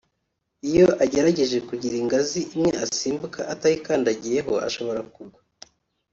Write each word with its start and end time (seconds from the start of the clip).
iyo 0.69 0.87
agerageje 1.03 1.57
kugira 1.69 1.95
ingazi 2.03 2.39
imwe 2.53 2.71
asimbuka 2.85 3.39
atayikandagiyeho 3.53 4.53
ashobora 4.67 5.01
kugwa 5.13 5.41